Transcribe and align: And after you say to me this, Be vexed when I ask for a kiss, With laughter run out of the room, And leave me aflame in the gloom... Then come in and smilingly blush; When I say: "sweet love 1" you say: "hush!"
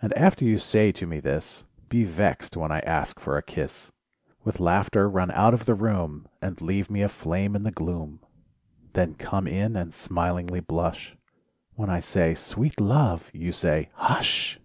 And 0.00 0.12
after 0.16 0.44
you 0.44 0.56
say 0.56 0.92
to 0.92 1.04
me 1.04 1.18
this, 1.18 1.64
Be 1.88 2.04
vexed 2.04 2.56
when 2.56 2.70
I 2.70 2.78
ask 2.78 3.18
for 3.18 3.36
a 3.36 3.42
kiss, 3.42 3.90
With 4.44 4.60
laughter 4.60 5.10
run 5.10 5.32
out 5.32 5.52
of 5.52 5.64
the 5.66 5.74
room, 5.74 6.28
And 6.40 6.60
leave 6.60 6.88
me 6.88 7.02
aflame 7.02 7.56
in 7.56 7.64
the 7.64 7.72
gloom... 7.72 8.20
Then 8.92 9.16
come 9.16 9.48
in 9.48 9.74
and 9.74 9.92
smilingly 9.92 10.60
blush; 10.60 11.16
When 11.74 11.90
I 11.90 11.98
say: 11.98 12.36
"sweet 12.36 12.80
love 12.80 13.32
1" 13.34 13.42
you 13.42 13.50
say: 13.50 13.90
"hush!" 13.94 14.60